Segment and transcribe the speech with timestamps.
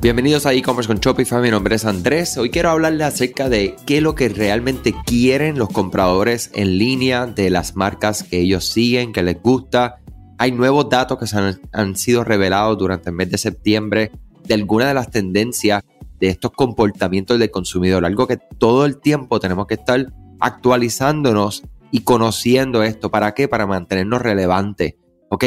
[0.00, 2.38] Bienvenidos a e-commerce con Shopify, mi nombre es Andrés.
[2.38, 7.26] Hoy quiero hablarles acerca de qué es lo que realmente quieren los compradores en línea
[7.26, 9.98] de las marcas que ellos siguen, que les gusta.
[10.38, 11.36] Hay nuevos datos que se
[11.72, 14.12] han, sido revelados durante el mes de septiembre
[14.44, 15.82] de algunas de las tendencias
[16.20, 22.02] de estos comportamientos del consumidor, algo que todo el tiempo tenemos que estar actualizándonos y
[22.02, 23.10] conociendo esto.
[23.10, 23.48] ¿Para qué?
[23.48, 24.94] Para mantenernos relevantes,
[25.28, 25.44] ¿ok?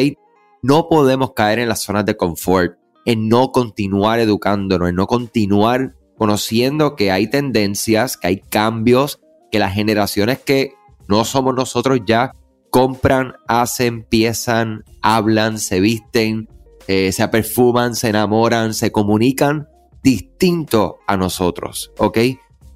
[0.62, 5.96] No podemos caer en las zonas de confort en no continuar educándonos, en no continuar
[6.18, 10.74] conociendo que hay tendencias, que hay cambios, que las generaciones que
[11.08, 12.34] no somos nosotros ya
[12.70, 16.48] compran, hacen, piensan, hablan, se visten,
[16.88, 19.68] eh, se perfuman, se enamoran, se comunican
[20.04, 22.18] distinto a nosotros, ¿ok?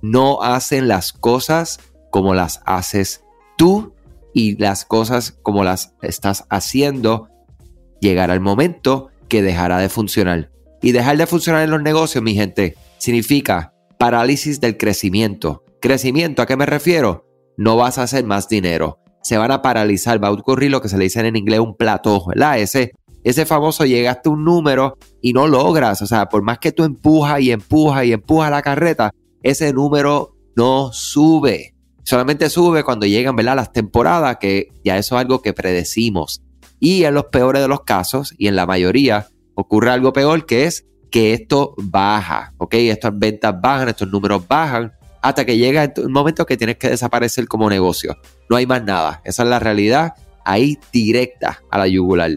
[0.01, 1.79] No hacen las cosas
[2.12, 3.23] como las haces
[3.57, 3.93] tú
[4.34, 7.29] y las cosas como las estás haciendo.
[8.01, 10.51] Llegará el momento que dejará de funcionar.
[10.81, 15.63] Y dejar de funcionar en los negocios, mi gente, significa parálisis del crecimiento.
[15.81, 17.26] ¿Crecimiento a qué me refiero?
[17.57, 18.99] No vas a hacer más dinero.
[19.21, 21.76] Se van a paralizar, va a ocurrir lo que se le dice en inglés un
[21.76, 22.59] plató, ¿verdad?
[22.59, 22.91] Ese,
[23.23, 26.01] ese famoso llegaste a un número y no logras.
[26.01, 30.35] O sea, por más que tú empujas y empujas y empujas la carreta, ese número
[30.55, 31.73] no sube.
[32.03, 33.55] Solamente sube cuando llegan ¿verdad?
[33.55, 36.43] las temporadas, que ya eso es algo que predecimos.
[36.79, 40.65] Y en los peores de los casos, y en la mayoría, ocurre algo peor que
[40.65, 42.73] es que esto baja, ¿ok?
[42.76, 47.48] Estas ventas bajan, estos números bajan, hasta que llega el momento que tienes que desaparecer
[47.48, 48.15] como negocio.
[48.49, 49.21] No hay más nada.
[49.23, 52.31] Esa es la realidad ahí directa a la yugular.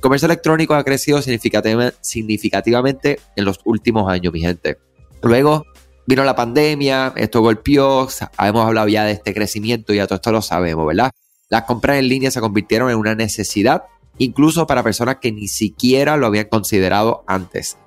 [0.00, 4.76] Comercio electrónico ha crecido significativamente en los últimos años, mi gente.
[5.22, 5.64] Luego
[6.06, 10.42] vino la pandemia, esto golpeó, hemos hablado ya de este crecimiento, ya todo esto lo
[10.42, 11.10] sabemos, ¿verdad?
[11.54, 13.84] Las compras en línea se convirtieron en una necesidad,
[14.18, 17.78] incluso para personas que ni siquiera lo habían considerado antes.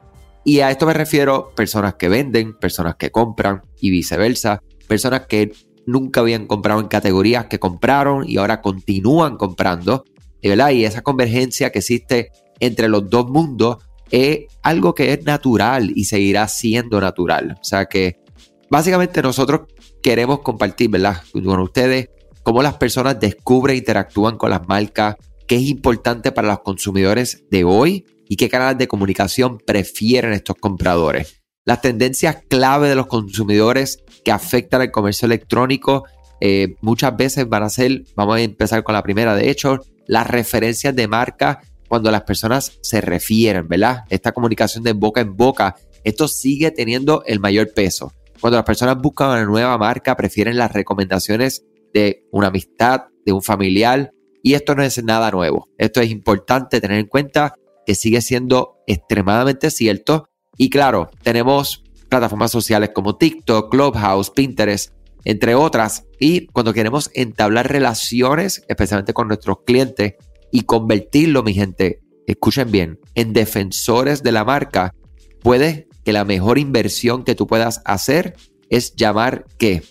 [0.45, 5.51] Y a esto me refiero personas que venden, personas que compran y viceversa, personas que
[5.85, 10.05] nunca habían comprado en categorías que compraron y ahora continúan comprando,
[10.41, 10.69] ¿verdad?
[10.69, 13.79] Y esa convergencia que existe entre los dos mundos
[14.11, 17.57] es algo que es natural y seguirá siendo natural.
[17.59, 18.21] O sea que
[18.69, 19.63] básicamente nosotros
[20.01, 21.21] queremos compartir, ¿verdad?
[21.33, 22.11] Con ustedes
[22.47, 25.17] cómo las personas descubren e interactúan con las marcas,
[25.49, 30.55] qué es importante para los consumidores de hoy y qué canales de comunicación prefieren estos
[30.55, 31.41] compradores.
[31.65, 36.05] Las tendencias clave de los consumidores que afectan al comercio electrónico
[36.39, 40.25] eh, muchas veces van a ser, vamos a empezar con la primera, de hecho, las
[40.25, 41.59] referencias de marca
[41.89, 44.05] cuando las personas se refieren, ¿verdad?
[44.09, 45.75] Esta comunicación de boca en boca,
[46.05, 48.13] esto sigue teniendo el mayor peso.
[48.39, 53.41] Cuando las personas buscan una nueva marca, prefieren las recomendaciones de una amistad, de un
[53.41, 54.11] familiar.
[54.43, 55.67] Y esto no es nada nuevo.
[55.77, 57.53] Esto es importante tener en cuenta
[57.85, 60.29] que sigue siendo extremadamente cierto.
[60.57, 64.93] Y claro, tenemos plataformas sociales como TikTok, Clubhouse, Pinterest,
[65.23, 66.05] entre otras.
[66.19, 70.15] Y cuando queremos entablar relaciones, especialmente con nuestros clientes,
[70.51, 74.93] y convertirlo, mi gente, escuchen bien, en defensores de la marca,
[75.41, 78.35] puede que la mejor inversión que tú puedas hacer
[78.69, 79.83] es llamar que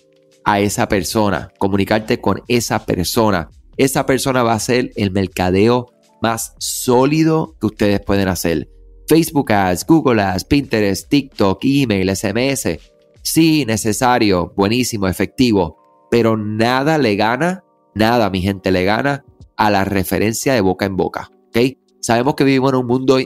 [0.47, 3.49] a esa persona, comunicarte con esa persona.
[3.75, 5.91] Esa persona va a ser el mercadeo
[6.21, 8.69] más sólido que ustedes pueden hacer.
[9.09, 12.79] Facebook Ads, Google Ads, Pinterest, TikTok, email, SMS.
[13.21, 19.25] Sí, necesario, buenísimo, efectivo, pero nada le gana, nada, mi gente, le gana
[19.57, 21.29] a la referencia de boca en boca.
[21.49, 21.77] ¿ok?
[21.99, 23.19] Sabemos que vivimos en un mundo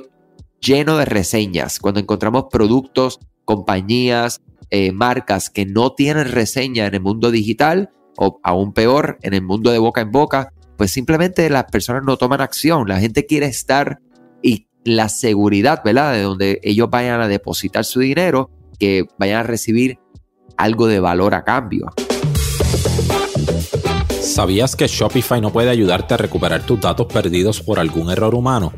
[0.59, 1.77] lleno de reseñas.
[1.77, 8.39] Cuando encontramos productos, compañías, eh, marcas que no tienen reseña en el mundo digital o
[8.43, 12.41] aún peor en el mundo de boca en boca, pues simplemente las personas no toman
[12.41, 12.87] acción.
[12.87, 13.99] La gente quiere estar
[14.41, 16.13] y la seguridad, ¿verdad?
[16.13, 18.49] De donde ellos vayan a depositar su dinero,
[18.79, 19.99] que vayan a recibir
[20.57, 21.87] algo de valor a cambio.
[24.21, 28.71] ¿Sabías que Shopify no puede ayudarte a recuperar tus datos perdidos por algún error humano?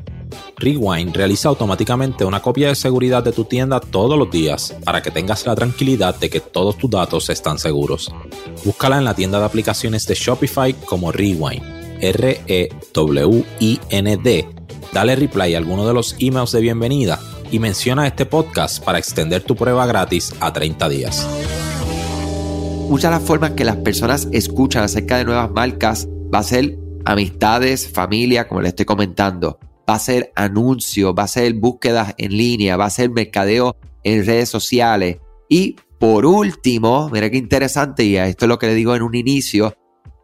[0.58, 5.12] Rewind realiza automáticamente una copia de seguridad de tu tienda todos los días para que
[5.12, 8.14] tengas la tranquilidad de que todos tus datos están seguros.
[8.64, 11.64] Búscala en la tienda de aplicaciones de Shopify como Rewind,
[12.02, 12.70] R-E-W-I-N-D.
[14.94, 17.20] Dale reply a alguno de los emails de bienvenida
[17.52, 21.28] y menciona este podcast para extender tu prueba gratis a 30 días.
[22.90, 26.78] Muchas de las formas que las personas escuchan acerca de nuevas marcas va a ser
[27.06, 29.58] amistades, familia, como les estoy comentando
[29.90, 34.26] va a ser anuncios, va a ser búsquedas en línea, va a ser mercadeo en
[34.26, 35.18] redes sociales.
[35.50, 39.16] Y por último, mira qué interesante, y esto es lo que le digo en un
[39.16, 39.76] inicio,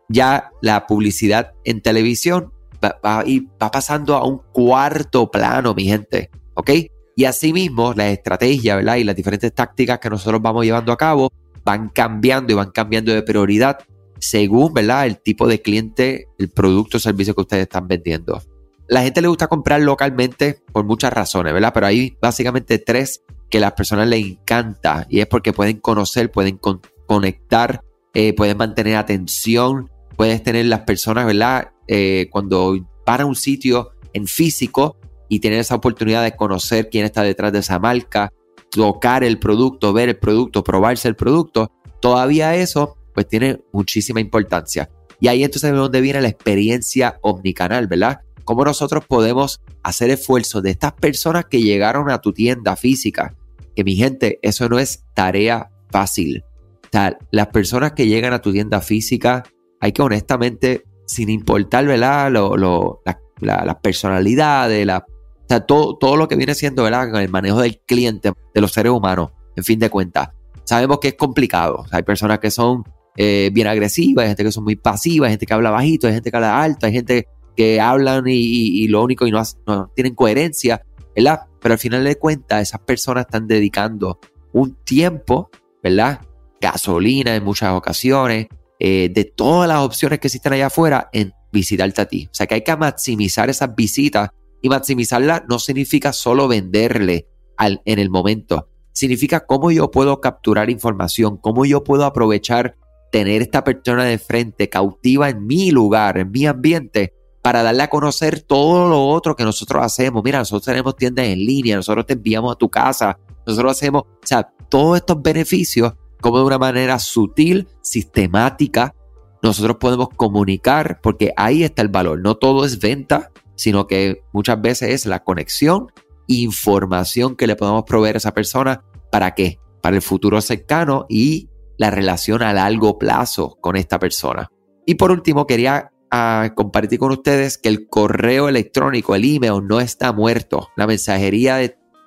[0.08, 2.52] ya la publicidad en televisión
[2.84, 3.24] va, va,
[3.62, 6.72] va pasando a un cuarto plano, mi gente, ¿ok?
[7.16, 8.96] Y asimismo, las estrategias ¿verdad?
[8.96, 11.30] y las diferentes tácticas que nosotros vamos llevando a cabo
[11.66, 13.78] van cambiando y van cambiando de prioridad
[14.20, 15.06] según ¿verdad?
[15.06, 18.42] el tipo de cliente, el producto o servicio que ustedes están vendiendo.
[18.90, 21.72] La gente le gusta comprar localmente por muchas razones, ¿verdad?
[21.74, 26.32] Pero hay básicamente tres que a las personas les encanta y es porque pueden conocer,
[26.32, 26.60] pueden
[27.06, 27.84] conectar,
[28.16, 31.70] eh, pueden mantener atención, puedes tener las personas, ¿verdad?
[31.88, 34.98] Eh, cuando van a un sitio en físico
[35.28, 38.34] y tener esa oportunidad de conocer quién está detrás de esa marca,
[38.72, 41.72] tocar el producto, ver el producto, probarse el producto,
[42.02, 44.90] todavía eso pues tiene muchísima importancia.
[45.20, 48.22] Y ahí entonces es donde viene la experiencia omnicanal, ¿verdad?
[48.50, 53.36] Cómo nosotros podemos hacer esfuerzo de estas personas que llegaron a tu tienda física.
[53.76, 56.44] Que mi gente, eso no es tarea fácil.
[56.86, 59.44] O sea, las personas que llegan a tu tienda física,
[59.80, 61.84] hay que honestamente, sin importar.
[61.84, 63.04] Lo,
[63.40, 66.88] las personalidades, la, o sea, todo, todo lo que viene siendo.
[66.88, 70.30] El manejo del cliente, de los seres humanos, en fin de cuentas.
[70.64, 71.86] Sabemos que es complicado.
[71.92, 72.84] hay personas que son
[73.16, 76.14] eh, bien agresivas, hay gente que son muy pasivas, hay gente que habla bajito, hay
[76.14, 77.28] gente que habla alto, hay gente
[77.60, 80.82] que hablan y, lo único y no, no, tienen coherencia,
[81.14, 81.42] ¿verdad?
[81.60, 84.18] Pero al final de cuentas, esas personas están dedicando
[84.54, 85.50] un tiempo,
[85.84, 86.22] ¿verdad?
[86.62, 88.48] Gasolina en muchas ocasiones,
[88.80, 92.30] eh, de todas las opciones que existen allá afuera en visitarte a ti.
[92.32, 94.30] O sea que hay que maximizar esas visitas
[94.62, 97.28] y maximizarlas no significa solo venderle
[97.58, 98.70] al, en el momento.
[98.94, 102.78] Significa cómo yo puedo capturar información, cómo yo puedo aprovechar
[103.12, 107.19] tener esta persona de frente cautiva en mi lugar, en mi ambiente,
[107.50, 110.24] para darle a conocer todo lo otro que nosotros hacemos.
[110.24, 114.20] Mira, nosotros tenemos tiendas en línea, nosotros te enviamos a tu casa, nosotros hacemos, o
[114.24, 118.94] sea, todos estos beneficios como de una manera sutil, sistemática,
[119.42, 122.20] nosotros podemos comunicar, porque ahí está el valor.
[122.20, 125.88] No todo es venta, sino que muchas veces es la conexión,
[126.28, 128.84] información que le podemos proveer a esa persona.
[129.12, 129.58] ¿Para qué?
[129.82, 131.50] Para el futuro cercano y
[131.80, 134.52] la relación a largo plazo con esta persona.
[134.86, 139.80] Y por último, quería ah, compartir con ustedes que el correo electrónico, el email, no
[139.80, 140.70] está muerto.
[140.76, 141.60] La mensajería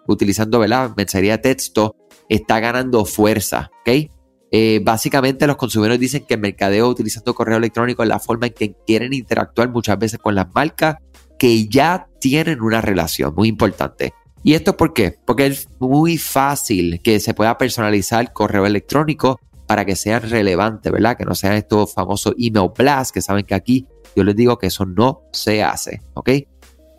[0.07, 0.93] utilizando, ¿verdad?
[0.97, 1.97] Mensajería de texto
[2.29, 4.11] está ganando fuerza, ¿ok?
[4.55, 8.53] Eh, básicamente los consumidores dicen que el mercadeo utilizando correo electrónico es la forma en
[8.53, 10.97] que quieren interactuar muchas veces con las marcas
[11.39, 14.13] que ya tienen una relación muy importante.
[14.45, 15.17] ¿Y esto por qué?
[15.25, 19.41] Porque es muy fácil que se pueda personalizar el correo electrónico
[19.73, 21.17] para que sea relevante, ¿verdad?
[21.17, 24.67] Que no sean estos famosos email blast, que saben que aquí yo les digo que
[24.67, 26.29] eso no se hace, ¿ok?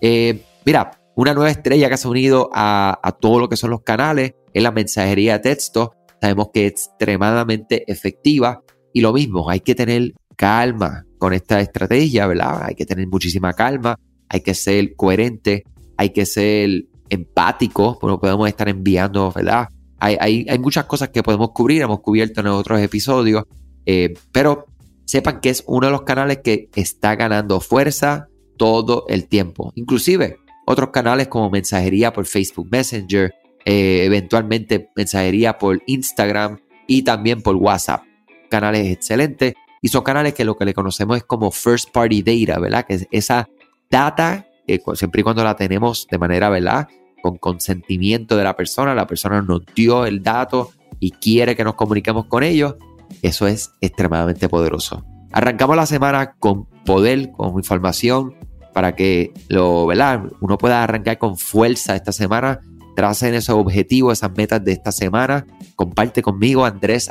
[0.02, 3.84] Eh, mira, una nueva estrella que se ha unido a, todo lo que son los
[3.84, 9.60] canales es la mensajería de texto sabemos que es extremadamente efectiva y lo mismo, hay
[9.60, 12.64] que tener calma con esta estrategia, ¿verdad?
[12.64, 14.00] Hay que tener muchísima calma,
[14.30, 15.64] hay que ser coherente,
[15.96, 19.68] hay que ser empático, porque podemos estar enviando, ¿verdad?
[20.00, 23.46] Hay, muchas cosas que podemos cubrir, hemos cubierto en otros episodios,
[23.86, 24.66] eh, pero
[25.06, 29.72] sepan que es uno de los canales que está ganando fuerza todo el tiempo.
[29.76, 33.34] Inclusive otros canales como mensajería por Facebook Messenger,
[33.66, 38.04] eh, eventualmente mensajería por Instagram y también por WhatsApp.
[38.50, 42.60] Canales excelentes y son canales que lo que le conocemos es como first party data,
[42.60, 42.86] ¿verdad?
[42.86, 43.50] Que es esa
[43.90, 46.88] data, que siempre y cuando la tenemos de manera, ¿verdad?
[47.24, 51.76] Con consentimiento de la persona, la persona nos dio el dato y quiere que nos
[51.76, 52.76] comuniquemos con ellos,
[53.22, 55.06] eso es extremadamente poderoso.
[55.32, 58.36] Arrancamos la semana con poder, con información,
[58.74, 60.24] para que lo, ¿verdad?
[60.42, 62.60] uno pueda arrancar con fuerza esta semana
[62.96, 65.46] tracen esos objetivos, esas metas de esta semana.
[65.76, 67.10] Comparte conmigo andrés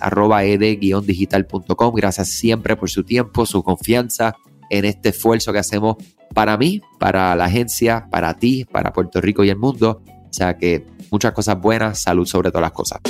[1.07, 4.37] digitalcom Gracias siempre por su tiempo, su confianza
[4.71, 5.97] en este esfuerzo que hacemos
[6.33, 10.03] para mí, para la agencia, para ti, para Puerto Rico y el mundo.
[10.07, 13.01] O sea que muchas cosas buenas, salud sobre todas las cosas.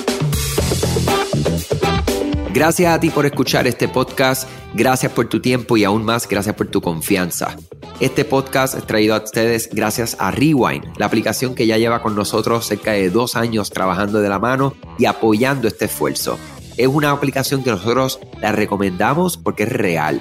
[2.52, 6.54] Gracias a ti por escuchar este podcast, gracias por tu tiempo y aún más gracias
[6.54, 7.56] por tu confianza.
[7.98, 12.14] Este podcast es traído a ustedes gracias a Rewind, la aplicación que ya lleva con
[12.14, 16.38] nosotros cerca de dos años trabajando de la mano y apoyando este esfuerzo.
[16.76, 20.20] Es una aplicación que nosotros la recomendamos porque es real